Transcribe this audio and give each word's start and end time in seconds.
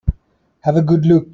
Have 0.61 0.77
a 0.77 0.81
good 0.81 1.05
look. 1.05 1.27